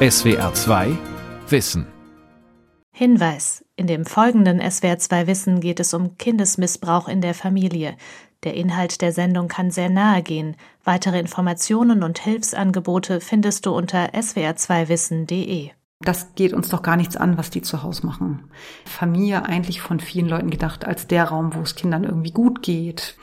[0.00, 0.96] SWR 2
[1.48, 1.84] Wissen.
[2.92, 7.96] Hinweis: In dem folgenden SWR 2 Wissen geht es um Kindesmissbrauch in der Familie.
[8.44, 10.54] Der Inhalt der Sendung kann sehr nahe gehen.
[10.84, 15.70] Weitere Informationen und Hilfsangebote findest du unter swr2wissen.de.
[16.00, 18.44] Das geht uns doch gar nichts an, was die zu Hause machen.
[18.84, 23.16] Familie eigentlich von vielen Leuten gedacht als der Raum, wo es Kindern irgendwie gut geht.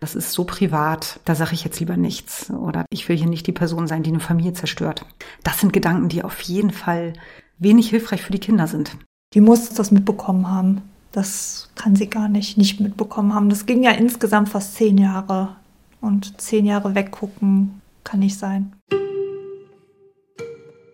[0.00, 2.50] Das ist so privat, da sage ich jetzt lieber nichts.
[2.50, 5.06] Oder ich will hier nicht die Person sein, die eine Familie zerstört.
[5.44, 7.12] Das sind Gedanken, die auf jeden Fall
[7.58, 8.96] wenig hilfreich für die Kinder sind.
[9.32, 10.82] Die muss das mitbekommen haben.
[11.12, 13.48] Das kann sie gar nicht nicht mitbekommen haben.
[13.48, 15.56] Das ging ja insgesamt fast zehn Jahre.
[16.00, 18.75] Und zehn Jahre weggucken kann nicht sein.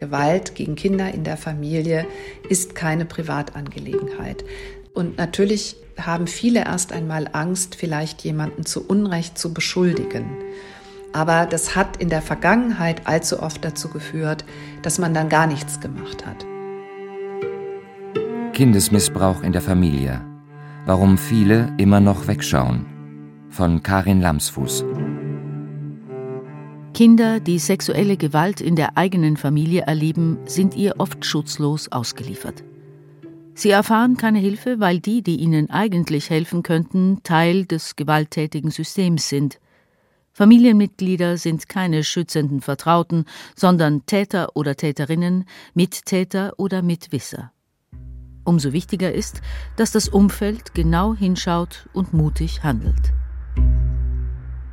[0.02, 2.06] Gewalt gegen Kinder in der Familie
[2.48, 4.44] ist keine Privatangelegenheit.
[4.94, 10.24] Und natürlich haben viele erst einmal Angst, vielleicht jemanden zu Unrecht zu beschuldigen.
[11.12, 14.44] Aber das hat in der Vergangenheit allzu oft dazu geführt,
[14.82, 16.44] dass man dann gar nichts gemacht hat.
[18.54, 20.20] Kindesmissbrauch in der Familie.
[20.84, 22.86] Warum viele immer noch wegschauen.
[23.50, 24.84] Von Karin Lamsfuß.
[27.02, 32.62] Kinder, die sexuelle Gewalt in der eigenen Familie erleben, sind ihr oft schutzlos ausgeliefert.
[33.54, 39.28] Sie erfahren keine Hilfe, weil die, die ihnen eigentlich helfen könnten, Teil des gewalttätigen Systems
[39.28, 39.58] sind.
[40.32, 43.24] Familienmitglieder sind keine schützenden Vertrauten,
[43.56, 47.50] sondern Täter oder Täterinnen, Mittäter oder Mitwisser.
[48.44, 49.40] Umso wichtiger ist,
[49.74, 53.12] dass das Umfeld genau hinschaut und mutig handelt.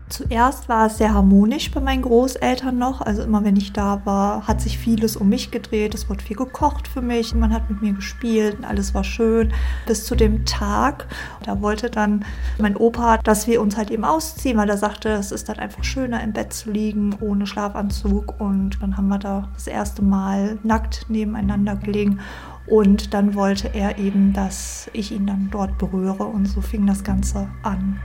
[0.10, 3.02] Zuerst war es sehr harmonisch bei meinen Großeltern noch.
[3.02, 5.94] Also immer wenn ich da war, hat sich vieles um mich gedreht.
[5.94, 7.36] Es wurde viel gekocht für mich.
[7.36, 9.54] Man hat mit mir gespielt und alles war schön.
[9.86, 11.06] Bis zu dem Tag,
[11.44, 12.26] da wollte dann
[12.58, 15.84] mein Opa, dass wir uns halt eben ausziehen, weil er sagte, es ist dann einfach
[15.84, 18.42] schöner im Bett zu liegen ohne Schlafanzug.
[18.42, 22.20] Und dann haben wir da das erste Mal nackt nebeneinander gelegen.
[22.66, 26.24] Und dann wollte er eben, dass ich ihn dann dort berühre.
[26.24, 28.00] Und so fing das Ganze an.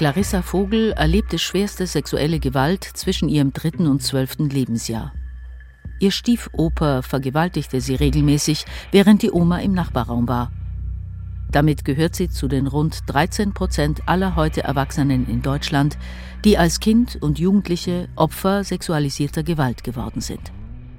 [0.00, 5.12] Clarissa Vogel erlebte schwerste sexuelle Gewalt zwischen ihrem dritten und zwölften Lebensjahr.
[5.98, 10.52] Ihr Stiefoper vergewaltigte sie regelmäßig, während die Oma im Nachbarraum war.
[11.52, 15.98] Damit gehört sie zu den rund 13 Prozent aller heute Erwachsenen in Deutschland,
[16.46, 20.50] die als Kind und Jugendliche Opfer sexualisierter Gewalt geworden sind.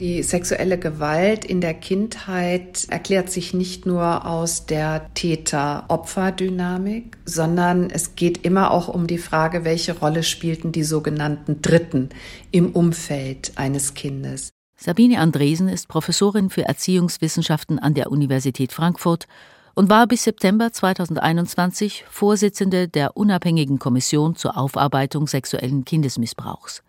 [0.02, 8.16] Die sexuelle Gewalt in der Kindheit erklärt sich nicht nur aus der Täter-Opfer-Dynamik, sondern es
[8.16, 12.10] geht immer auch um die Frage, welche Rolle spielten die sogenannten Dritten
[12.50, 14.50] im Umfeld eines Kindes.
[14.76, 19.28] Sabine Andresen ist Professorin für Erziehungswissenschaften an der Universität Frankfurt
[19.76, 26.82] und war bis September 2021 Vorsitzende der unabhängigen Kommission zur Aufarbeitung sexuellen Kindesmissbrauchs.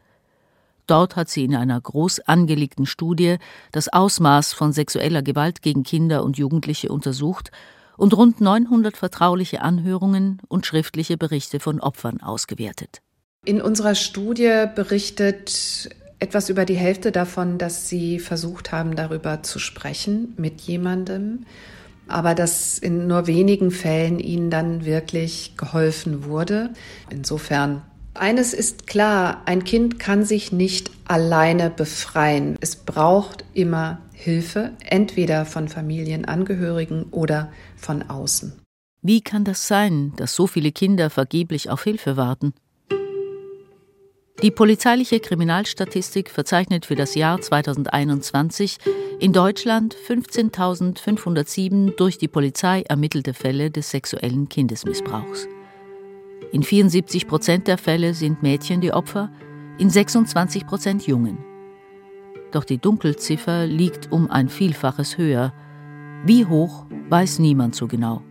[0.92, 3.38] Dort hat sie in einer groß angelegten Studie
[3.70, 7.50] das Ausmaß von sexueller Gewalt gegen Kinder und Jugendliche untersucht
[7.96, 13.00] und rund 900 vertrauliche Anhörungen und schriftliche Berichte von Opfern ausgewertet.
[13.46, 15.88] In unserer Studie berichtet
[16.18, 21.46] etwas über die Hälfte davon, dass sie versucht haben, darüber zu sprechen mit jemandem,
[22.06, 26.68] aber dass in nur wenigen Fällen ihnen dann wirklich geholfen wurde.
[27.08, 27.80] Insofern
[28.14, 32.56] eines ist klar, ein Kind kann sich nicht alleine befreien.
[32.60, 38.52] Es braucht immer Hilfe, entweder von Familienangehörigen oder von außen.
[39.02, 42.54] Wie kann das sein, dass so viele Kinder vergeblich auf Hilfe warten?
[44.42, 48.78] Die polizeiliche Kriminalstatistik verzeichnet für das Jahr 2021
[49.20, 55.46] in Deutschland 15.507 durch die Polizei ermittelte Fälle des sexuellen Kindesmissbrauchs.
[56.52, 59.30] In 74 Prozent der Fälle sind Mädchen die Opfer,
[59.78, 61.38] in 26 Prozent Jungen.
[62.52, 65.54] Doch die Dunkelziffer liegt um ein Vielfaches höher.
[66.26, 68.22] Wie hoch, weiß niemand so genau.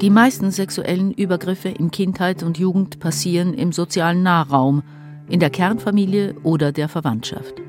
[0.00, 4.84] Die meisten sexuellen Übergriffe in Kindheit und Jugend passieren im sozialen Nahraum,
[5.28, 7.60] in der Kernfamilie oder der Verwandtschaft.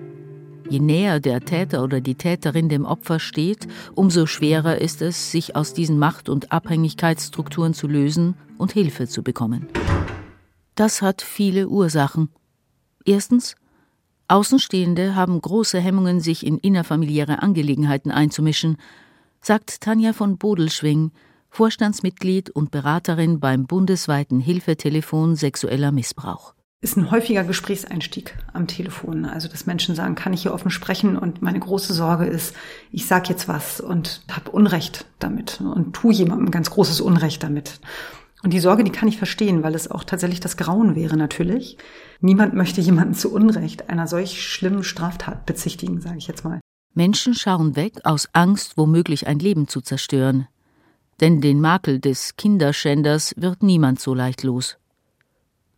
[0.71, 5.53] Je näher der Täter oder die Täterin dem Opfer steht, umso schwerer ist es, sich
[5.53, 9.67] aus diesen Macht- und Abhängigkeitsstrukturen zu lösen und Hilfe zu bekommen.
[10.75, 12.29] Das hat viele Ursachen.
[13.03, 13.57] Erstens,
[14.29, 18.77] Außenstehende haben große Hemmungen, sich in innerfamiliäre Angelegenheiten einzumischen,
[19.41, 21.11] sagt Tanja von Bodelschwing,
[21.49, 29.25] Vorstandsmitglied und Beraterin beim bundesweiten Hilfetelefon sexueller Missbrauch ist ein häufiger Gesprächseinstieg am Telefon.
[29.25, 31.15] Also dass Menschen sagen, kann ich hier offen sprechen?
[31.15, 32.55] Und meine große Sorge ist,
[32.91, 37.79] ich sage jetzt was und habe Unrecht damit und tue jemandem ganz großes Unrecht damit.
[38.43, 41.77] Und die Sorge, die kann ich verstehen, weil es auch tatsächlich das Grauen wäre natürlich.
[42.19, 46.59] Niemand möchte jemanden zu Unrecht einer solch schlimmen Straftat bezichtigen, sage ich jetzt mal.
[46.95, 50.47] Menschen schauen weg aus Angst, womöglich ein Leben zu zerstören.
[51.19, 54.80] Denn den Makel des Kinderschänders wird niemand so leicht los.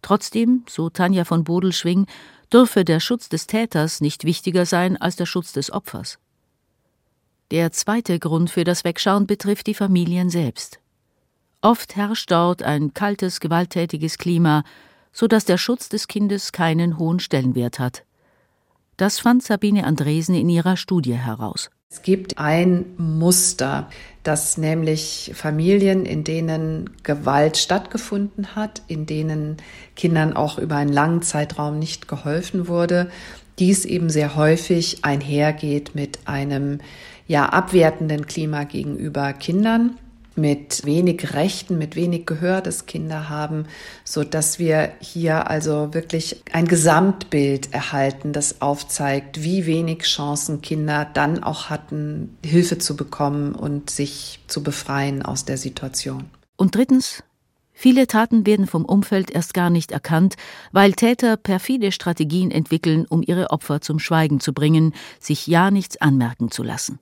[0.04, 2.06] Trotzdem, so Tanja von Bodelschwing,
[2.52, 6.20] dürfe der Schutz des Täters nicht wichtiger sein als der Schutz des Opfers.
[7.50, 10.80] Der zweite Grund für das Wegschauen betrifft die Familien selbst.
[11.62, 14.64] Oft herrscht dort ein kaltes, gewalttätiges Klima,
[15.14, 18.04] so dass der Schutz des Kindes keinen hohen Stellenwert hat.
[18.98, 21.70] Das fand Sabine Andresen in ihrer Studie heraus.
[21.94, 23.88] Es gibt ein Muster,
[24.24, 29.58] dass nämlich Familien, in denen Gewalt stattgefunden hat, in denen
[29.96, 33.12] Kindern auch über einen langen Zeitraum nicht geholfen wurde,
[33.60, 36.80] dies eben sehr häufig einhergeht mit einem
[37.28, 40.00] ja abwertenden Klima gegenüber Kindern
[40.36, 43.66] mit wenig Rechten, mit wenig Gehör, das Kinder haben,
[44.04, 51.08] so dass wir hier also wirklich ein Gesamtbild erhalten, das aufzeigt, wie wenig Chancen Kinder
[51.14, 56.26] dann auch hatten, Hilfe zu bekommen und sich zu befreien aus der Situation.
[56.58, 57.24] Und drittens,
[57.76, 60.36] Viele Taten werden vom Umfeld erst gar nicht erkannt,
[60.72, 66.00] weil Täter perfide Strategien entwickeln, um ihre Opfer zum Schweigen zu bringen, sich ja nichts
[66.00, 67.00] anmerken zu lassen.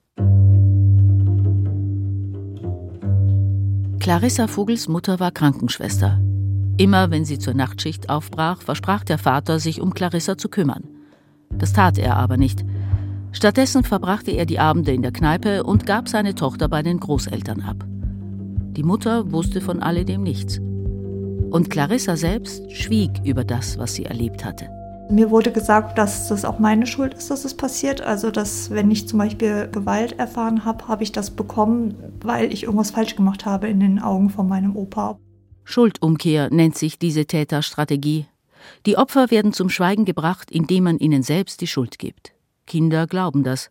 [4.02, 6.20] Clarissa Vogels Mutter war Krankenschwester.
[6.78, 10.86] Immer wenn sie zur Nachtschicht aufbrach, versprach der Vater, sich um Clarissa zu kümmern.
[11.52, 12.66] Das tat er aber nicht.
[13.32, 17.62] Stattdessen verbrachte er die Abende in der Kneipe und gab seine Tochter bei den Großeltern
[17.62, 17.86] ab.
[18.76, 20.58] Die Mutter wusste von alledem nichts.
[21.52, 24.81] Und Clarissa selbst schwieg über das, was sie erlebt hatte.
[25.12, 28.00] Mir wurde gesagt, dass das auch meine Schuld ist, dass es passiert.
[28.00, 32.64] Also, dass wenn ich zum Beispiel Gewalt erfahren habe, habe ich das bekommen, weil ich
[32.64, 35.20] irgendwas falsch gemacht habe in den Augen von meinem Opa.
[35.66, 38.26] Schuldumkehr nennt sich diese Täterstrategie.
[38.86, 42.32] Die Opfer werden zum Schweigen gebracht, indem man ihnen selbst die Schuld gibt.
[42.66, 43.70] Kinder glauben das.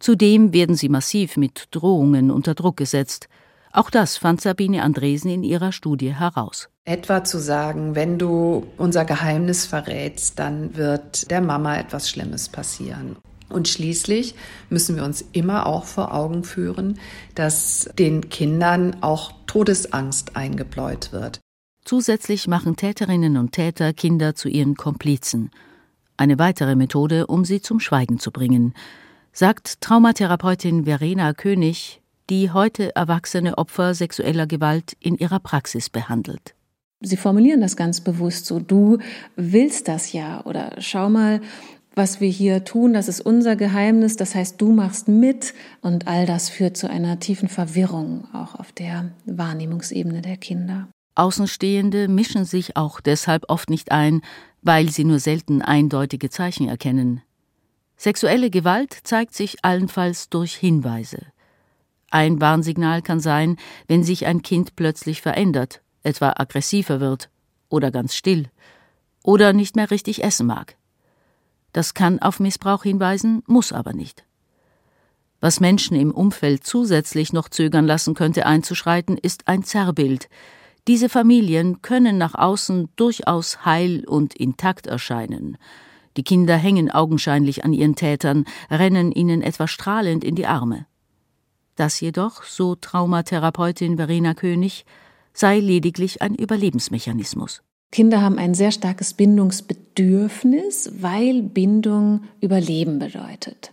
[0.00, 3.28] Zudem werden sie massiv mit Drohungen unter Druck gesetzt.
[3.72, 6.68] Auch das fand Sabine Andresen in ihrer Studie heraus.
[6.88, 13.16] Etwa zu sagen, wenn du unser Geheimnis verrätst, dann wird der Mama etwas Schlimmes passieren.
[13.50, 14.34] Und schließlich
[14.70, 16.98] müssen wir uns immer auch vor Augen führen,
[17.34, 21.40] dass den Kindern auch Todesangst eingebläut wird.
[21.84, 25.50] Zusätzlich machen Täterinnen und Täter Kinder zu ihren Komplizen.
[26.16, 28.72] Eine weitere Methode, um sie zum Schweigen zu bringen,
[29.34, 32.00] sagt Traumatherapeutin Verena König,
[32.30, 36.54] die heute erwachsene Opfer sexueller Gewalt in ihrer Praxis behandelt.
[37.00, 38.98] Sie formulieren das ganz bewusst so, du
[39.36, 41.40] willst das ja oder schau mal,
[41.94, 46.26] was wir hier tun, das ist unser Geheimnis, das heißt, du machst mit und all
[46.26, 50.88] das führt zu einer tiefen Verwirrung auch auf der Wahrnehmungsebene der Kinder.
[51.14, 54.22] Außenstehende mischen sich auch deshalb oft nicht ein,
[54.62, 57.22] weil sie nur selten eindeutige Zeichen erkennen.
[57.96, 61.18] Sexuelle Gewalt zeigt sich allenfalls durch Hinweise.
[62.10, 63.56] Ein Warnsignal kann sein,
[63.88, 67.30] wenn sich ein Kind plötzlich verändert, etwa aggressiver wird
[67.68, 68.50] oder ganz still
[69.22, 70.76] oder nicht mehr richtig essen mag.
[71.72, 74.24] Das kann auf Missbrauch hinweisen, muss aber nicht.
[75.40, 80.28] Was Menschen im Umfeld zusätzlich noch zögern lassen könnte einzuschreiten, ist ein Zerrbild.
[80.88, 85.58] Diese Familien können nach außen durchaus heil und intakt erscheinen.
[86.16, 90.86] Die Kinder hängen augenscheinlich an ihren Tätern, rennen ihnen etwa strahlend in die Arme.
[91.76, 94.84] Das jedoch, so Traumatherapeutin Verena König,
[95.38, 97.62] sei lediglich ein Überlebensmechanismus.
[97.92, 103.72] Kinder haben ein sehr starkes Bindungsbedürfnis, weil Bindung Überleben bedeutet.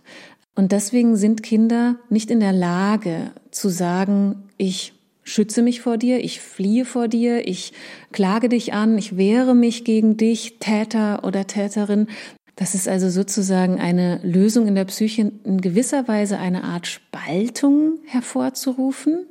[0.54, 6.24] Und deswegen sind Kinder nicht in der Lage zu sagen, ich schütze mich vor dir,
[6.24, 7.72] ich fliehe vor dir, ich
[8.12, 12.06] klage dich an, ich wehre mich gegen dich, Täter oder Täterin.
[12.54, 17.98] Das ist also sozusagen eine Lösung in der Psyche, in gewisser Weise eine Art Spaltung
[18.06, 19.26] hervorzurufen.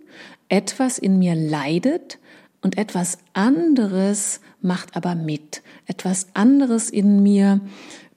[0.48, 2.20] Etwas in mir leidet
[2.66, 5.62] und etwas anderes macht aber mit.
[5.86, 7.62] Etwas anderes in mir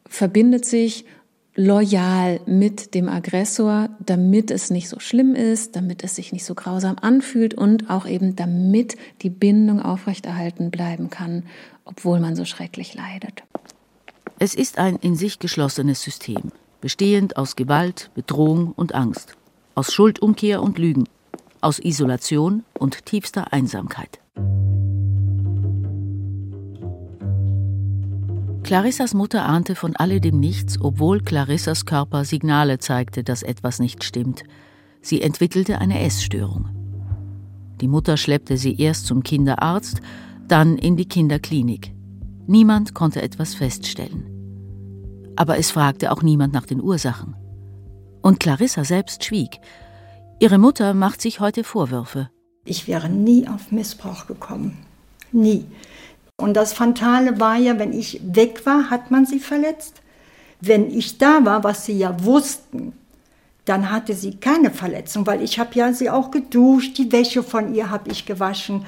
[0.09, 1.05] verbindet sich
[1.55, 6.55] loyal mit dem Aggressor, damit es nicht so schlimm ist, damit es sich nicht so
[6.55, 11.43] grausam anfühlt und auch eben damit die Bindung aufrechterhalten bleiben kann,
[11.85, 13.43] obwohl man so schrecklich leidet.
[14.39, 19.37] Es ist ein in sich geschlossenes System, bestehend aus Gewalt, Bedrohung und Angst,
[19.75, 21.05] aus Schuldumkehr und Lügen,
[21.61, 24.21] aus Isolation und tiefster Einsamkeit.
[28.69, 34.45] Clarissas Mutter ahnte von alledem nichts, obwohl Clarissas Körper Signale zeigte, dass etwas nicht stimmt.
[35.01, 36.69] Sie entwickelte eine Essstörung.
[37.81, 40.03] Die Mutter schleppte sie erst zum Kinderarzt,
[40.47, 41.95] dann in die Kinderklinik.
[42.47, 44.27] Niemand konnte etwas feststellen.
[45.35, 47.37] Aber es fragte auch niemand nach den Ursachen.
[48.21, 49.61] Und Clarissa selbst schwieg.
[50.41, 52.29] Ihre Mutter macht sich heute Vorwürfe.
[52.69, 54.79] Ich wäre nie auf Missbrauch gekommen.
[55.33, 55.65] Nie.
[56.37, 60.03] Und das Fantale war ja, wenn ich weg war, hat man sie verletzt.
[60.61, 62.93] Wenn ich da war, was sie ja wussten,
[63.65, 67.75] dann hatte sie keine Verletzung, weil ich habe ja sie auch geduscht, die Wäsche von
[67.75, 68.87] ihr habe ich gewaschen.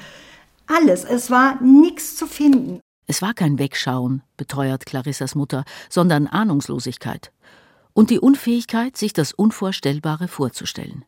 [0.67, 2.79] Alles, es war nichts zu finden.
[3.07, 7.31] Es war kein Wegschauen, beteuert Clarissas Mutter, sondern Ahnungslosigkeit
[7.93, 11.03] und die Unfähigkeit, sich das Unvorstellbare vorzustellen.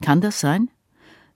[0.00, 0.70] Kann das sein?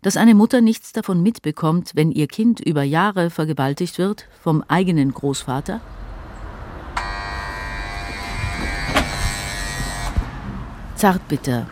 [0.03, 5.13] Dass eine Mutter nichts davon mitbekommt, wenn ihr Kind über Jahre vergewaltigt wird vom eigenen
[5.13, 5.81] Großvater?
[10.97, 11.67] Zartbitter,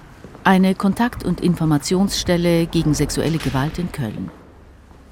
[0.44, 4.30] eine Kontakt- und Informationsstelle gegen sexuelle Gewalt in Köln.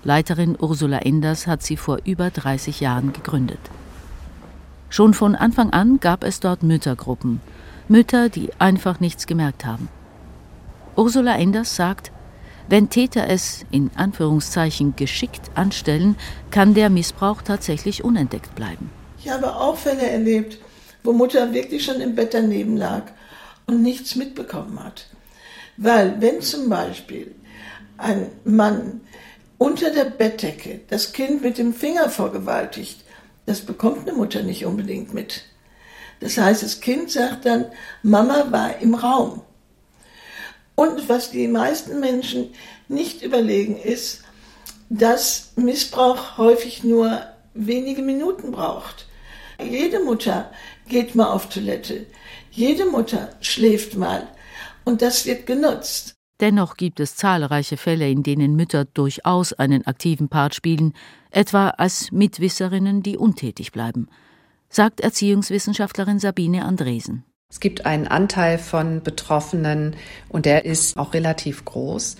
[0.04, 3.60] Leiterin Ursula Enders hat sie vor über 30 Jahren gegründet.
[4.90, 7.40] Schon von Anfang an gab es dort Müttergruppen,
[7.88, 9.88] Mütter, die einfach nichts gemerkt haben.
[10.96, 12.12] Ursula Enders sagt,
[12.68, 16.16] wenn Täter es in Anführungszeichen geschickt anstellen,
[16.50, 18.90] kann der Missbrauch tatsächlich unentdeckt bleiben.
[19.18, 20.58] Ich habe auch Fälle erlebt,
[21.02, 23.02] wo Mutter wirklich schon im Bett daneben lag
[23.66, 25.06] und nichts mitbekommen hat.
[25.76, 27.34] Weil wenn zum Beispiel
[27.98, 29.00] ein Mann
[29.58, 33.04] unter der Bettdecke das Kind mit dem Finger vergewaltigt,
[33.46, 35.44] das bekommt eine Mutter nicht unbedingt mit.
[36.20, 37.66] Das heißt, das Kind sagt dann,
[38.02, 39.42] Mama war im Raum.
[40.76, 42.50] Und was die meisten Menschen
[42.86, 44.22] nicht überlegen, ist,
[44.88, 47.22] dass Missbrauch häufig nur
[47.54, 49.06] wenige Minuten braucht.
[49.58, 50.52] Jede Mutter
[50.88, 52.06] geht mal auf Toilette.
[52.50, 54.28] Jede Mutter schläft mal
[54.84, 56.14] und das wird genutzt.
[56.40, 60.92] Dennoch gibt es zahlreiche Fälle, in denen Mütter durchaus einen aktiven Part spielen,
[61.30, 64.08] etwa als Mitwisserinnen, die untätig bleiben,
[64.68, 67.24] sagt Erziehungswissenschaftlerin Sabine Andresen.
[67.56, 69.96] Es gibt einen Anteil von Betroffenen,
[70.28, 72.16] und der ist auch relativ groß,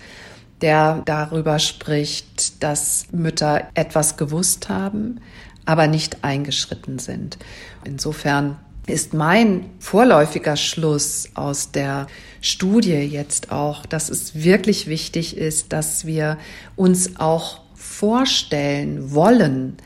[0.61, 5.19] der darüber spricht, dass Mütter etwas gewusst haben,
[5.65, 7.37] aber nicht eingeschritten sind.
[7.83, 8.57] Insofern
[8.87, 12.07] ist mein vorläufiger Schluss aus der
[12.41, 16.39] Studie jetzt auch, dass es wirklich wichtig ist, dass wir
[16.75, 19.77] uns auch vorstellen wollen,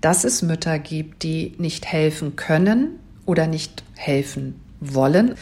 [0.00, 5.34] dass es Mütter gibt, die nicht helfen können oder nicht helfen wollen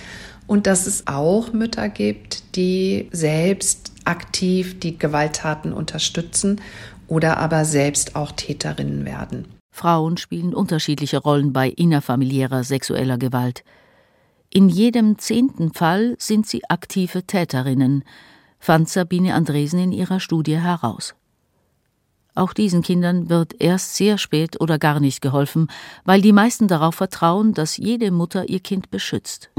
[0.47, 6.61] und dass es auch Mütter gibt, die selbst aktiv die Gewalttaten unterstützen
[7.09, 9.47] oder aber selbst auch Täterinnen werden.
[9.71, 13.65] Frauen spielen unterschiedliche Rollen bei innerfamiliärer sexueller Gewalt.
[14.51, 18.05] In jedem zehnten Fall sind sie aktive Täterinnen,
[18.61, 21.15] fand Sabine Andresen in ihrer Studie heraus.
[22.37, 25.69] Auch diesen Kindern wird erst sehr spät oder gar nicht geholfen,
[26.05, 29.51] weil die meisten darauf vertrauen, dass jede Mutter ihr Kind beschützt.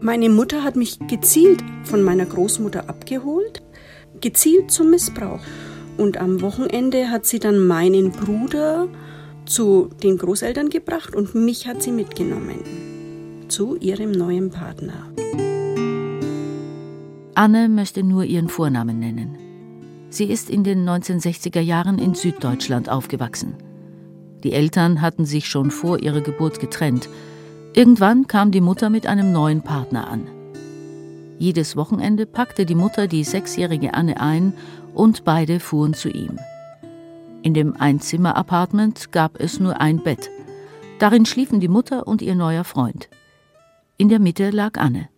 [0.00, 3.62] Meine Mutter hat mich gezielt von meiner Großmutter abgeholt,
[4.20, 5.40] gezielt zum Missbrauch.
[5.96, 8.88] Und am Wochenende hat sie dann meinen Bruder
[9.46, 12.58] zu den Großeltern gebracht und mich hat sie mitgenommen
[13.48, 15.10] zu ihrem neuen Partner.
[17.34, 19.47] Anne möchte nur ihren Vornamen nennen.
[20.10, 23.54] Sie ist in den 1960er Jahren in Süddeutschland aufgewachsen.
[24.42, 27.08] Die Eltern hatten sich schon vor ihrer Geburt getrennt.
[27.74, 30.28] Irgendwann kam die Mutter mit einem neuen Partner an.
[31.38, 34.54] Jedes Wochenende packte die Mutter die sechsjährige Anne ein
[34.94, 36.38] und beide fuhren zu ihm.
[37.42, 40.30] In dem Einzimmer-Apartment gab es nur ein Bett.
[40.98, 43.08] Darin schliefen die Mutter und ihr neuer Freund.
[43.96, 45.08] In der Mitte lag Anne.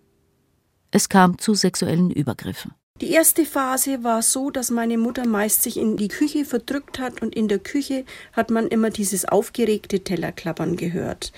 [0.90, 2.72] Es kam zu sexuellen Übergriffen.
[3.00, 7.22] Die erste Phase war so, dass meine Mutter meist sich in die Küche verdrückt hat
[7.22, 8.04] und in der Küche
[8.34, 11.32] hat man immer dieses aufgeregte Tellerklappern gehört.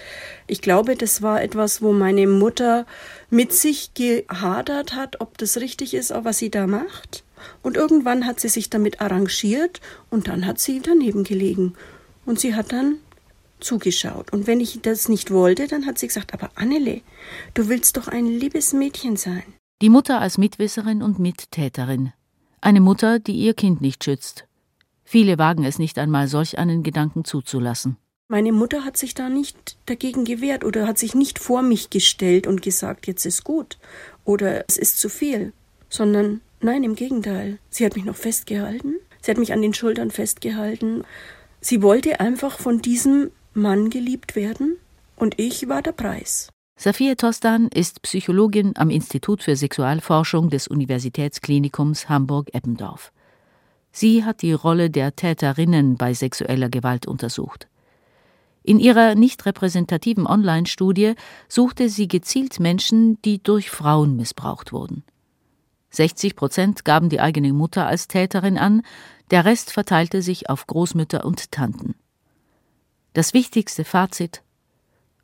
[0.49, 2.85] Ich glaube, das war etwas, wo meine Mutter
[3.31, 7.23] mit sich gehadert hat, ob das richtig ist, was sie da macht.
[7.62, 11.75] Und irgendwann hat sie sich damit arrangiert und dann hat sie daneben gelegen.
[12.26, 12.97] Und sie hat dann
[13.61, 14.33] zugeschaut.
[14.33, 17.02] Und wenn ich das nicht wollte, dann hat sie gesagt, aber Annele,
[17.54, 19.45] du willst doch ein liebes Mädchen sein.
[19.82, 22.12] Die Mutter als Mitwisserin und Mittäterin.
[22.60, 24.46] Eine Mutter, die ihr Kind nicht schützt.
[25.02, 27.96] Viele wagen es nicht einmal, solch einen Gedanken zuzulassen.
[28.28, 32.46] Meine Mutter hat sich da nicht dagegen gewehrt oder hat sich nicht vor mich gestellt
[32.46, 33.76] und gesagt, jetzt ist gut
[34.24, 35.52] oder es ist zu viel,
[35.88, 37.58] sondern nein, im Gegenteil.
[37.68, 41.02] Sie hat mich noch festgehalten, sie hat mich an den Schultern festgehalten.
[41.60, 44.76] Sie wollte einfach von diesem Mann geliebt werden
[45.16, 46.51] und ich war der Preis.
[46.76, 53.12] Safia Tostan ist Psychologin am Institut für Sexualforschung des Universitätsklinikums Hamburg-Eppendorf.
[53.92, 57.68] Sie hat die Rolle der Täterinnen bei sexueller Gewalt untersucht.
[58.64, 61.14] In ihrer nicht repräsentativen Online-Studie
[61.48, 65.04] suchte sie gezielt Menschen, die durch Frauen missbraucht wurden.
[65.90, 68.82] 60 Prozent gaben die eigene Mutter als Täterin an,
[69.30, 71.94] der Rest verteilte sich auf Großmütter und Tanten.
[73.12, 74.42] Das wichtigste Fazit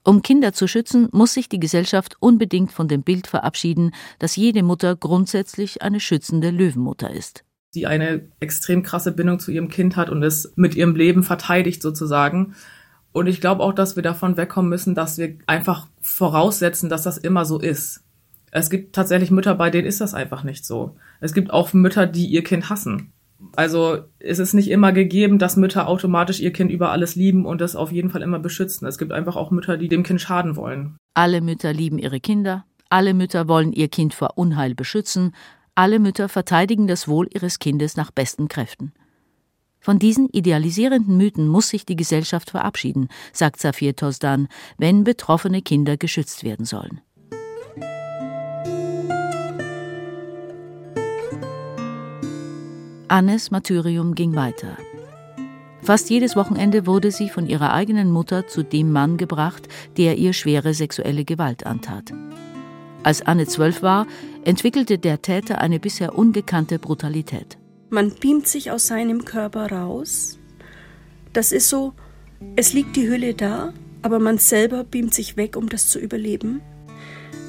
[0.09, 4.63] um Kinder zu schützen, muss sich die Gesellschaft unbedingt von dem Bild verabschieden, dass jede
[4.63, 7.45] Mutter grundsätzlich eine schützende Löwenmutter ist.
[7.75, 11.83] Die eine extrem krasse Bindung zu ihrem Kind hat und es mit ihrem Leben verteidigt
[11.83, 12.55] sozusagen.
[13.13, 17.19] Und ich glaube auch, dass wir davon wegkommen müssen, dass wir einfach voraussetzen, dass das
[17.19, 18.03] immer so ist.
[18.51, 20.97] Es gibt tatsächlich Mütter, bei denen ist das einfach nicht so.
[21.21, 23.13] Es gibt auch Mütter, die ihr Kind hassen.
[23.55, 27.61] Also es ist nicht immer gegeben, dass Mütter automatisch ihr Kind über alles lieben und
[27.61, 28.87] es auf jeden Fall immer beschützen.
[28.87, 30.97] Es gibt einfach auch Mütter, die dem Kind schaden wollen.
[31.15, 35.35] Alle Mütter lieben ihre Kinder, alle Mütter wollen ihr Kind vor Unheil beschützen,
[35.75, 38.93] alle Mütter verteidigen das Wohl ihres Kindes nach besten Kräften.
[39.81, 45.97] Von diesen idealisierenden Mythen muss sich die Gesellschaft verabschieden, sagt Safir Tosdan, wenn betroffene Kinder
[45.97, 47.01] geschützt werden sollen.
[53.09, 54.77] Annes Martyrium ging weiter.
[55.83, 60.35] Fast jedes Wochenende wurde sie von ihrer eigenen Mutter zu dem Mann gebracht, der ihr
[60.35, 62.13] schwere sexuelle Gewalt antat.
[63.03, 64.07] Als Anne zwölf war,
[64.45, 67.57] entwickelte der Täter eine bisher ungekannte Brutalität.
[67.89, 70.39] Man beamt sich aus seinem Körper raus.
[71.33, 71.95] Das ist so,
[72.57, 73.73] es liegt die Hülle da,
[74.03, 76.61] aber man selber beamt sich weg, um das zu überleben.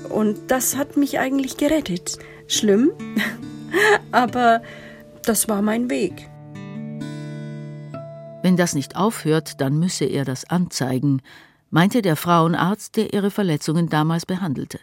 [0.08, 2.18] Und das hat mich eigentlich gerettet.
[2.48, 2.92] Schlimm,
[4.12, 4.62] aber
[5.24, 6.30] das war mein Weg.
[8.42, 11.22] Wenn das nicht aufhört, dann müsse er das anzeigen,
[11.70, 14.80] meinte der Frauenarzt, der ihre Verletzungen damals behandelte.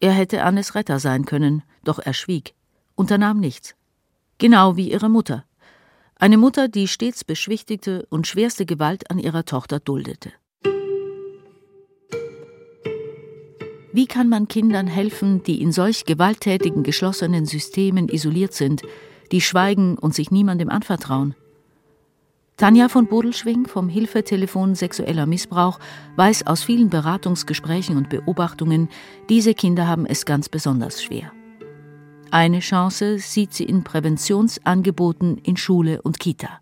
[0.00, 2.54] Er hätte Annes Retter sein können, doch er schwieg,
[2.94, 3.74] unternahm nichts.
[4.38, 5.44] Genau wie ihre Mutter.
[6.14, 10.32] Eine Mutter, die stets beschwichtigte und schwerste Gewalt an ihrer Tochter duldete.
[13.92, 18.82] Wie kann man Kindern helfen, die in solch gewalttätigen geschlossenen Systemen isoliert sind,
[19.32, 21.34] die schweigen und sich niemandem anvertrauen.
[22.56, 25.78] Tanja von Bodelschwing vom Hilfetelefon Sexueller Missbrauch
[26.16, 28.88] weiß aus vielen Beratungsgesprächen und Beobachtungen,
[29.28, 31.32] diese Kinder haben es ganz besonders schwer.
[32.30, 36.60] Eine Chance sieht sie in Präventionsangeboten in Schule und Kita.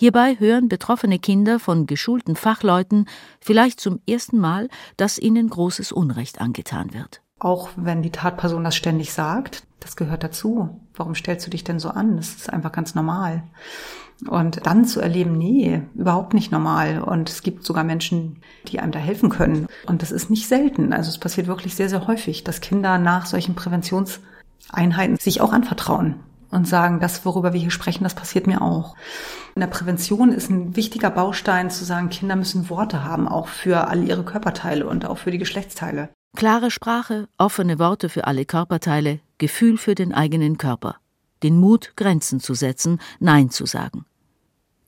[0.00, 3.04] Hierbei hören betroffene Kinder von geschulten Fachleuten
[3.38, 7.20] vielleicht zum ersten Mal, dass ihnen großes Unrecht angetan wird.
[7.38, 10.80] Auch wenn die Tatperson das ständig sagt, das gehört dazu.
[10.94, 12.16] Warum stellst du dich denn so an?
[12.16, 13.42] Das ist einfach ganz normal.
[14.26, 17.02] Und dann zu erleben, nee, überhaupt nicht normal.
[17.02, 19.66] Und es gibt sogar Menschen, die einem da helfen können.
[19.86, 20.94] Und das ist nicht selten.
[20.94, 26.20] Also es passiert wirklich sehr, sehr häufig, dass Kinder nach solchen Präventionseinheiten sich auch anvertrauen
[26.50, 28.96] und sagen, das, worüber wir hier sprechen, das passiert mir auch.
[29.54, 33.88] In der Prävention ist ein wichtiger Baustein zu sagen, Kinder müssen Worte haben, auch für
[33.88, 36.10] alle ihre Körperteile und auch für die Geschlechtsteile.
[36.36, 40.96] Klare Sprache, offene Worte für alle Körperteile, Gefühl für den eigenen Körper,
[41.42, 44.04] den Mut, Grenzen zu setzen, Nein zu sagen.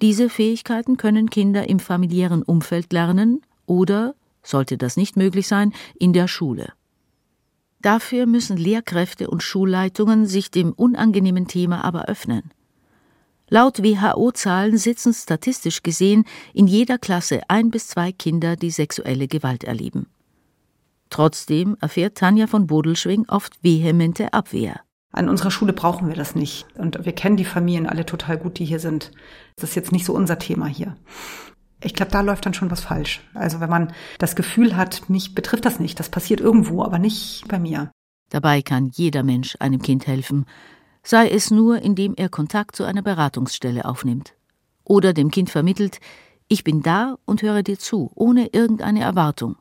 [0.01, 6.12] Diese Fähigkeiten können Kinder im familiären Umfeld lernen oder, sollte das nicht möglich sein, in
[6.12, 6.72] der Schule.
[7.83, 12.53] Dafür müssen Lehrkräfte und Schulleitungen sich dem unangenehmen Thema aber öffnen.
[13.49, 19.64] Laut WHO-Zahlen sitzen statistisch gesehen in jeder Klasse ein bis zwei Kinder, die sexuelle Gewalt
[19.64, 20.07] erleben.
[21.11, 24.81] Trotzdem erfährt Tanja von Bodelschwing oft vehemente Abwehr.
[25.11, 26.64] An unserer Schule brauchen wir das nicht.
[26.79, 29.11] Und wir kennen die Familien alle total gut, die hier sind.
[29.57, 30.97] Das ist jetzt nicht so unser Thema hier.
[31.83, 33.21] Ich glaube, da läuft dann schon was falsch.
[33.35, 37.45] Also wenn man das Gefühl hat, mich betrifft das nicht, das passiert irgendwo, aber nicht
[37.49, 37.90] bei mir.
[38.31, 40.47] Dabei kann jeder Mensch einem Kind helfen,
[41.03, 44.35] sei es nur, indem er Kontakt zu einer Beratungsstelle aufnimmt.
[44.85, 45.99] Oder dem Kind vermittelt,
[46.49, 49.57] ich bin da und höre dir zu, ohne irgendeine Erwartung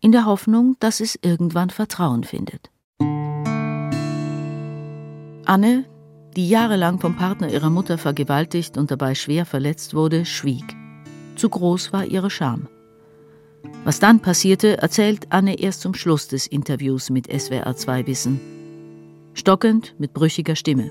[0.00, 2.70] in der Hoffnung, dass es irgendwann Vertrauen findet.
[5.44, 5.84] Anne,
[6.36, 10.79] die jahrelang vom Partner ihrer Mutter vergewaltigt und dabei schwer verletzt wurde, schwieg.
[11.40, 12.68] Zu groß war ihre Scham.
[13.84, 18.38] Was dann passierte, erzählt Anne erst zum Schluss des Interviews mit SWR2 Wissen.
[19.32, 20.90] Stockend, mit brüchiger Stimme.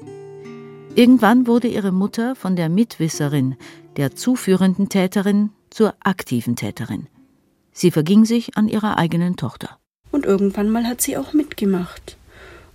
[0.95, 3.57] Irgendwann wurde ihre Mutter von der Mitwisserin,
[3.95, 7.05] der zuführenden Täterin, zur aktiven Täterin.
[7.71, 9.77] Sie verging sich an ihrer eigenen Tochter.
[10.09, 12.17] Und irgendwann mal hat sie auch mitgemacht.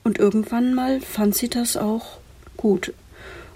[0.05, 2.19] Und irgendwann mal fand sie das auch
[2.57, 2.95] gut.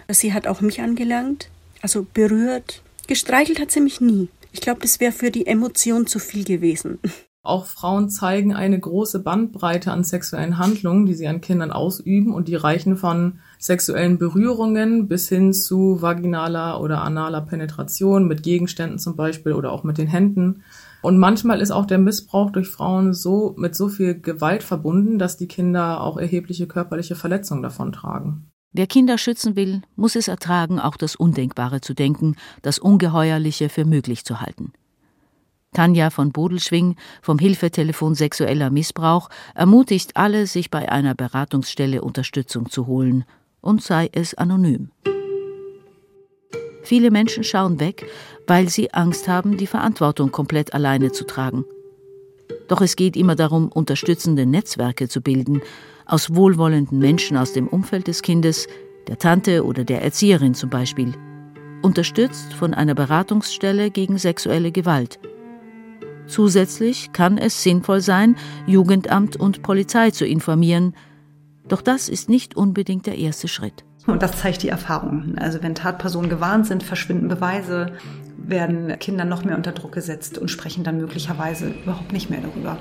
[0.08, 1.50] Sie hat auch mich angelangt,
[1.82, 2.82] also berührt.
[3.08, 4.28] Gestreichelt hat sie mich nie.
[4.52, 6.98] Ich glaube, das wäre für die Emotion zu viel gewesen.
[7.42, 12.48] Auch Frauen zeigen eine große Bandbreite an sexuellen Handlungen, die sie an Kindern ausüben und
[12.48, 19.16] die reichen von sexuellen Berührungen bis hin zu vaginaler oder analer Penetration mit Gegenständen zum
[19.16, 20.62] Beispiel oder auch mit den Händen.
[21.00, 25.38] Und manchmal ist auch der Missbrauch durch Frauen so mit so viel Gewalt verbunden, dass
[25.38, 28.50] die Kinder auch erhebliche körperliche Verletzungen davon tragen.
[28.72, 33.84] Wer Kinder schützen will, muss es ertragen, auch das Undenkbare zu denken, das Ungeheuerliche für
[33.84, 34.72] möglich zu halten.
[35.72, 42.86] Tanja von Bodelschwing vom Hilfetelefon Sexueller Missbrauch ermutigt alle, sich bei einer Beratungsstelle Unterstützung zu
[42.86, 43.24] holen,
[43.60, 44.90] und sei es anonym.
[46.84, 48.06] Viele Menschen schauen weg,
[48.46, 51.64] weil sie Angst haben, die Verantwortung komplett alleine zu tragen.
[52.68, 55.62] Doch es geht immer darum, unterstützende Netzwerke zu bilden,
[56.06, 58.66] aus wohlwollenden Menschen aus dem Umfeld des Kindes,
[59.08, 61.14] der Tante oder der Erzieherin zum Beispiel,
[61.82, 65.18] unterstützt von einer Beratungsstelle gegen sexuelle Gewalt.
[66.26, 70.94] Zusätzlich kann es sinnvoll sein, Jugendamt und Polizei zu informieren,
[71.68, 73.84] doch das ist nicht unbedingt der erste Schritt.
[74.06, 75.34] Und das zeigt die Erfahrung.
[75.36, 77.92] Also wenn Tatpersonen gewarnt sind, verschwinden Beweise,
[78.38, 82.78] werden Kinder noch mehr unter Druck gesetzt und sprechen dann möglicherweise überhaupt nicht mehr darüber.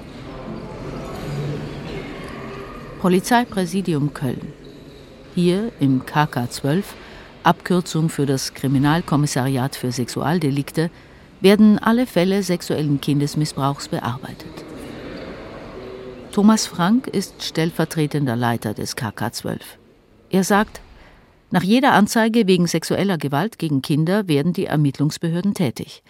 [3.02, 4.54] Polizeipräsidium Köln.
[5.36, 6.96] Hier im KK 12,
[7.44, 10.90] Abkürzung für das Kriminalkommissariat für Sexualdelikte,
[11.42, 14.66] werden alle Fälle sexuellen Kindesmissbrauchs bearbeitet.
[16.32, 19.60] Thomas Frank ist stellvertretender Leiter des KK 12.
[20.30, 20.82] Er sagt,
[21.50, 26.04] nach jeder Anzeige wegen sexueller Gewalt gegen Kinder werden die Ermittlungsbehörden tätig.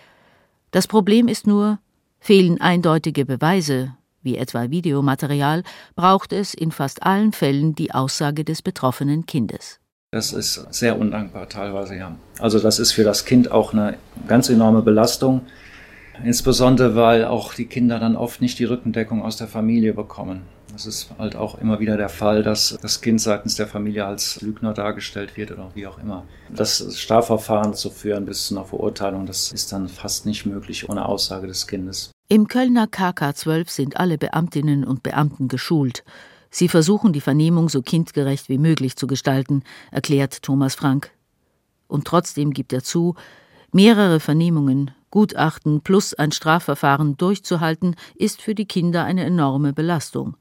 [0.72, 1.80] Das Problem ist nur,
[2.20, 5.64] fehlen eindeutige Beweise, wie etwa Videomaterial,
[5.96, 9.80] braucht es in fast allen Fällen die Aussage des betroffenen Kindes.
[10.12, 12.16] Das ist sehr undankbar teilweise, ja.
[12.40, 13.98] Also das ist für das Kind auch eine
[14.28, 15.42] ganz enorme Belastung,
[16.24, 20.42] insbesondere weil auch die Kinder dann oft nicht die Rückendeckung aus der Familie bekommen.
[20.78, 24.40] Das ist halt auch immer wieder der Fall, dass das Kind seitens der Familie als
[24.42, 26.24] Lügner dargestellt wird oder wie auch immer.
[26.50, 31.08] Das Strafverfahren zu führen bis zu einer Verurteilung, das ist dann fast nicht möglich ohne
[31.08, 32.12] Aussage des Kindes.
[32.30, 36.04] Im Kölner KK 12 sind alle Beamtinnen und Beamten geschult.
[36.52, 41.10] Sie versuchen, die Vernehmung so kindgerecht wie möglich zu gestalten, erklärt Thomas Frank.
[41.88, 43.16] Und trotzdem gibt er zu,
[43.72, 50.38] mehrere Vernehmungen, Gutachten plus ein Strafverfahren durchzuhalten, ist für die Kinder eine enorme Belastung.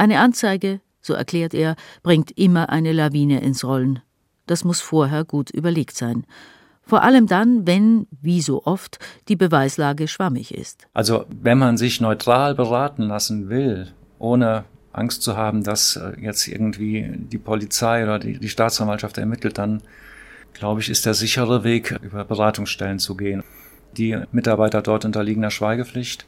[0.00, 4.00] Eine Anzeige, so erklärt er, bringt immer eine Lawine ins Rollen.
[4.46, 6.24] Das muss vorher gut überlegt sein.
[6.80, 10.86] Vor allem dann, wenn, wie so oft, die Beweislage schwammig ist.
[10.94, 16.48] Also wenn man sich neutral beraten lassen will, ohne Angst zu haben, dass äh, jetzt
[16.48, 19.82] irgendwie die Polizei oder die, die Staatsanwaltschaft ermittelt, dann
[20.54, 23.44] glaube ich, ist der sichere Weg, über Beratungsstellen zu gehen.
[23.98, 26.24] Die Mitarbeiter dort unterliegen der Schweigepflicht.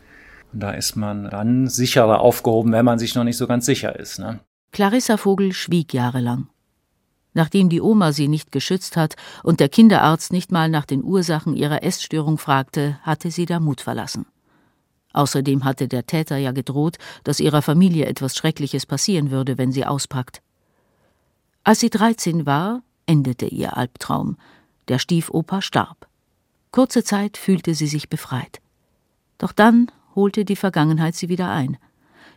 [0.53, 3.99] Und da ist man dann sicherer aufgehoben, wenn man sich noch nicht so ganz sicher
[3.99, 4.19] ist.
[4.19, 4.41] Ne?
[4.73, 6.49] Clarissa Vogel schwieg jahrelang.
[7.35, 11.57] Nachdem die Oma sie nicht geschützt hat und der Kinderarzt nicht mal nach den Ursachen
[11.57, 14.27] ihrer Essstörung fragte, hatte sie der Mut verlassen.
[15.15, 19.87] Außerdem hatte der Täter ja gedroht, dass ihrer Familie etwas Schreckliches passieren würde, wenn sie
[19.87, 20.43] auspackt.
[21.65, 24.37] Als sie 13 war, endete ihr Albtraum.
[24.89, 26.09] Der Stiefoper starb.
[26.71, 28.61] Kurze Zeit fühlte sie sich befreit.
[29.39, 31.77] Doch dann holte die Vergangenheit sie wieder ein.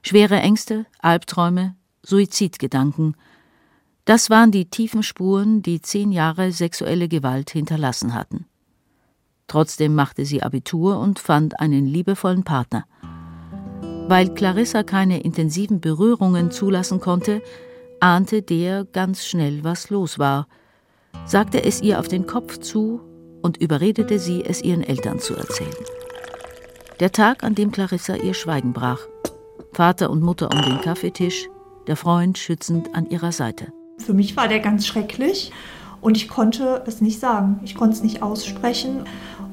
[0.02, 3.16] Schwere Ängste, Albträume, Suizidgedanken.
[4.06, 8.46] Das waren die tiefen Spuren, die zehn Jahre sexuelle Gewalt hinterlassen hatten.
[9.48, 12.86] Trotzdem machte sie Abitur und fand einen liebevollen Partner.
[14.08, 17.42] Weil Clarissa keine intensiven Berührungen zulassen konnte,
[18.00, 20.48] ahnte der ganz schnell, was los war,
[21.26, 23.02] sagte es ihr auf den Kopf zu
[23.42, 25.74] und überredete sie, es ihren Eltern zu erzählen.
[27.02, 29.02] Der Tag, an dem Clarissa ihr Schweigen brach.
[29.74, 31.50] Vater und Mutter um den Kaffeetisch,
[31.88, 33.74] der Freund schützend an ihrer Seite.
[33.98, 35.52] Für mich war der ganz schrecklich
[36.00, 37.60] und ich konnte es nicht sagen.
[37.66, 39.04] Ich konnte es nicht aussprechen.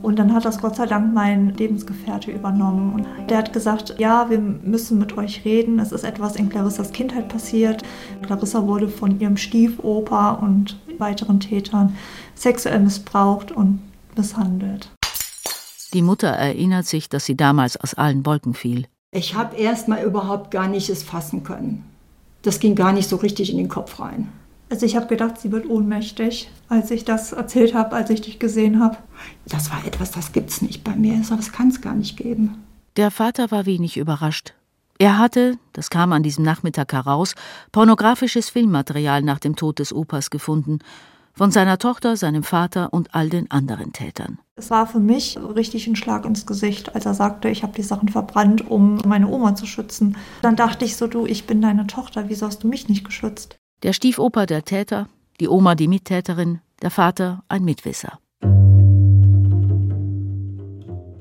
[0.02, 2.92] Und dann hat das Gott sei Dank mein Lebensgefährte übernommen.
[2.92, 5.80] Und der hat gesagt, ja, wir müssen mit euch reden.
[5.80, 7.82] Es ist etwas in Clarissas Kindheit passiert.
[8.22, 11.96] Clarissa wurde von ihrem Stiefoper und weiteren Tätern
[12.36, 13.80] sexuell missbraucht und
[14.16, 14.90] misshandelt.
[15.92, 18.86] Die Mutter erinnert sich, dass sie damals aus allen Wolken fiel.
[19.14, 21.84] Ich habe erst mal überhaupt gar nicht es fassen können.
[22.42, 24.32] Das ging gar nicht so richtig in den Kopf rein.
[24.70, 28.38] Also ich habe gedacht, sie wird ohnmächtig, als ich das erzählt habe, als ich dich
[28.38, 28.96] gesehen habe.
[29.46, 31.22] Das war etwas, das gibt's nicht bei mir.
[31.28, 32.64] Das kann es gar nicht geben.
[32.96, 34.54] Der Vater war wenig überrascht.
[34.98, 37.34] Er hatte, das kam an diesem Nachmittag heraus,
[37.70, 40.78] pornografisches Filmmaterial nach dem Tod des Opas gefunden.
[41.32, 44.38] Von seiner Tochter, seinem Vater und all den anderen Tätern.
[44.54, 47.82] Es war für mich richtig ein Schlag ins Gesicht, als er sagte, ich habe die
[47.82, 50.16] Sachen verbrannt, um meine Oma zu schützen.
[50.42, 53.56] Dann dachte ich so, du, ich bin deine Tochter, wieso hast du mich nicht geschützt?
[53.82, 55.08] Der Stiefoper der Täter,
[55.40, 58.18] die Oma die Mittäterin, der Vater ein Mitwisser.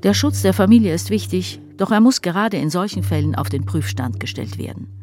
[0.04, 3.66] Der Schutz der Familie ist wichtig, doch er muss gerade in solchen Fällen auf den
[3.66, 5.01] Prüfstand gestellt werden.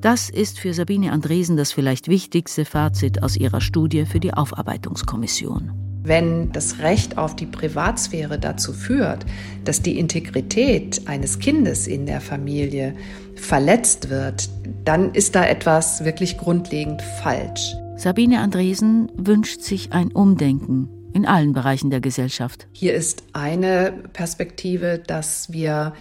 [0.00, 5.72] Das ist für Sabine Andresen das vielleicht wichtigste Fazit aus ihrer Studie für die Aufarbeitungskommission.
[6.02, 9.26] Wenn das Recht auf die Privatsphäre dazu führt,
[9.64, 12.94] dass die Integrität eines Kindes in der Familie
[13.34, 14.48] verletzt wird,
[14.86, 17.74] dann ist da etwas wirklich grundlegend falsch.
[17.96, 22.66] Sabine Andresen wünscht sich ein Umdenken in allen Bereichen der Gesellschaft.
[22.72, 25.92] Hier ist eine Perspektive, dass wir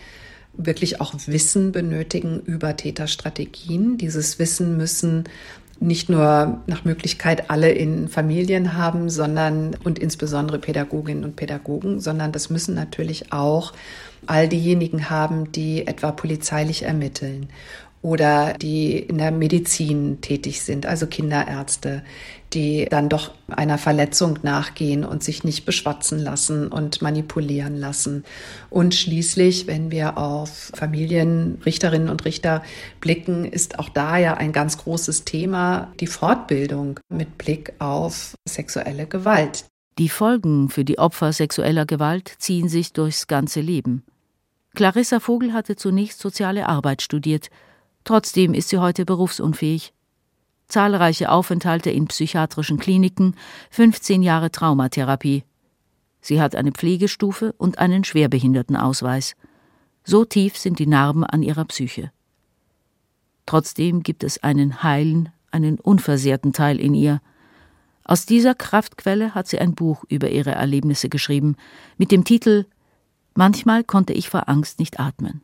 [0.65, 3.97] wirklich auch Wissen benötigen über Täterstrategien.
[3.97, 5.23] Dieses Wissen müssen
[5.79, 12.33] nicht nur nach Möglichkeit alle in Familien haben, sondern und insbesondere Pädagoginnen und Pädagogen, sondern
[12.33, 13.73] das müssen natürlich auch
[14.25, 17.49] all diejenigen haben, die etwa polizeilich ermitteln
[18.01, 22.03] oder die in der Medizin tätig sind, also Kinderärzte,
[22.53, 28.23] die dann doch einer Verletzung nachgehen und sich nicht beschwatzen lassen und manipulieren lassen.
[28.69, 32.63] Und schließlich, wenn wir auf Familienrichterinnen und Richter
[33.01, 39.07] blicken, ist auch da ja ein ganz großes Thema die Fortbildung mit Blick auf sexuelle
[39.07, 39.65] Gewalt.
[39.99, 44.03] Die Folgen für die Opfer sexueller Gewalt ziehen sich durchs ganze Leben.
[44.73, 47.49] Clarissa Vogel hatte zunächst soziale Arbeit studiert,
[48.03, 49.93] Trotzdem ist sie heute berufsunfähig.
[50.67, 53.35] Zahlreiche Aufenthalte in psychiatrischen Kliniken,
[53.71, 55.43] 15 Jahre Traumatherapie.
[56.21, 59.35] Sie hat eine Pflegestufe und einen Schwerbehindertenausweis.
[60.03, 62.11] So tief sind die Narben an ihrer Psyche.
[63.45, 67.21] Trotzdem gibt es einen heilen, einen unversehrten Teil in ihr.
[68.09, 71.55] Aus dieser Kraftquelle hat sie ein Buch über ihre Erlebnisse geschrieben,
[71.99, 72.65] mit dem Titel
[73.35, 75.43] Manchmal konnte ich vor Angst nicht atmen.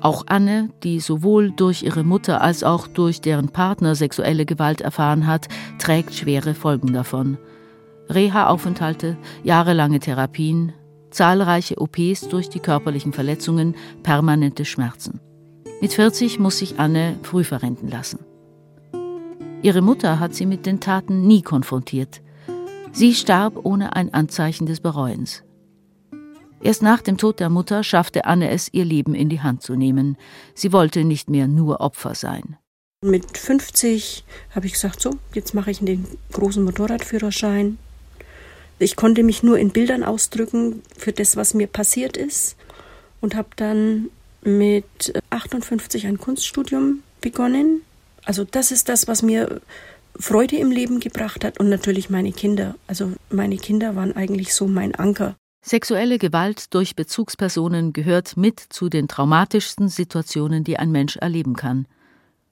[0.00, 5.28] Auch Anne, die sowohl durch ihre Mutter als auch durch deren Partner sexuelle Gewalt erfahren
[5.28, 5.46] hat,
[5.78, 7.38] trägt schwere Folgen davon.
[8.08, 10.72] Reha-Aufenthalte, jahrelange Therapien,
[11.12, 15.20] zahlreiche OPs durch die körperlichen Verletzungen, permanente Schmerzen.
[15.80, 18.18] Mit 40 muss sich Anne früh verrenten lassen.
[19.62, 22.22] Ihre Mutter hat sie mit den Taten nie konfrontiert.
[22.92, 25.42] Sie starb ohne ein Anzeichen des Bereuens.
[26.62, 29.76] Erst nach dem Tod der Mutter schaffte Anne es, ihr Leben in die Hand zu
[29.76, 30.16] nehmen.
[30.54, 32.56] Sie wollte nicht mehr nur Opfer sein.
[33.02, 37.78] Mit 50 habe ich gesagt, so, jetzt mache ich den großen Motorradführerschein.
[38.78, 42.56] Ich konnte mich nur in Bildern ausdrücken für das, was mir passiert ist
[43.20, 44.08] und habe dann
[44.42, 47.82] mit 58 ein Kunststudium begonnen.
[48.24, 49.60] Also das ist das, was mir
[50.18, 52.74] Freude im Leben gebracht hat und natürlich meine Kinder.
[52.86, 55.36] Also meine Kinder waren eigentlich so mein Anker.
[55.62, 61.86] Sexuelle Gewalt durch Bezugspersonen gehört mit zu den traumatischsten Situationen, die ein Mensch erleben kann.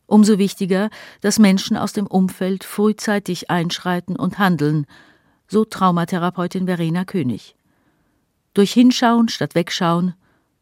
[0.07, 4.87] Umso wichtiger, dass Menschen aus dem Umfeld frühzeitig einschreiten und handeln,
[5.47, 7.57] so Traumatherapeutin Verena König.
[8.55, 10.15] Durch Hinschauen statt Wegschauen,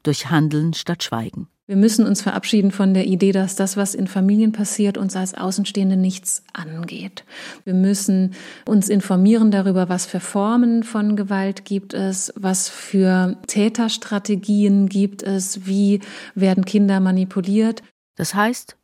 [0.03, 1.49] durch Handeln statt Schweigen.
[1.69, 5.35] Wir müssen uns verabschieden von der Idee, dass das, was in Familien passiert, uns als
[5.35, 7.25] Außenstehende nichts angeht.
[7.65, 8.35] Wir müssen
[8.67, 15.67] uns informieren darüber, was für Formen von Gewalt gibt es, was für Täterstrategien gibt es,
[15.67, 15.99] wie
[16.37, 17.83] werden Kinder manipuliert.
[18.15, 18.77] Das heißt,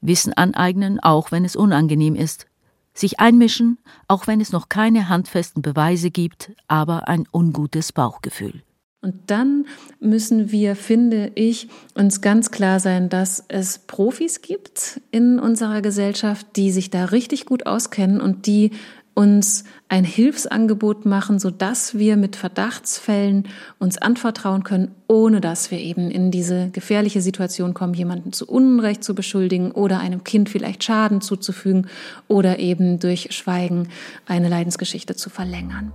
[0.00, 2.46] Wissen aneignen, auch wenn es unangenehm ist.
[2.94, 3.76] Sich einmischen,
[4.08, 8.62] auch wenn es noch keine handfesten Beweise gibt, aber ein ungutes Bauchgefühl.
[9.02, 9.66] Und dann
[10.00, 16.46] müssen wir, finde ich, uns ganz klar sein, dass es Profis gibt in unserer Gesellschaft,
[16.56, 18.72] die sich da richtig gut auskennen und die
[19.16, 25.78] uns ein Hilfsangebot machen, so dass wir mit Verdachtsfällen uns anvertrauen können, ohne dass wir
[25.78, 30.84] eben in diese gefährliche Situation kommen, jemanden zu Unrecht zu beschuldigen oder einem Kind vielleicht
[30.84, 31.86] Schaden zuzufügen
[32.28, 33.88] oder eben durch Schweigen
[34.26, 35.92] eine Leidensgeschichte zu verlängern.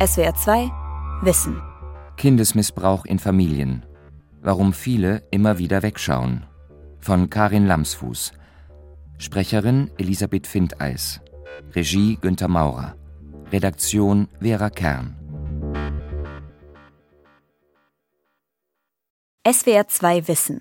[0.00, 0.70] SWR 2
[1.22, 1.69] Wissen
[2.20, 3.86] Kindesmissbrauch in Familien.
[4.42, 6.44] Warum viele immer wieder wegschauen.
[6.98, 8.32] Von Karin Lamsfuß.
[9.16, 11.22] Sprecherin Elisabeth Findeis.
[11.74, 12.94] Regie Günter Maurer.
[13.50, 15.16] Redaktion Vera Kern.
[19.50, 20.60] SWR 2 Wissen.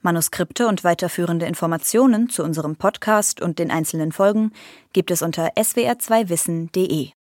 [0.00, 4.52] Manuskripte und weiterführende Informationen zu unserem Podcast und den einzelnen Folgen
[4.94, 7.10] gibt es unter swr2wissen.de.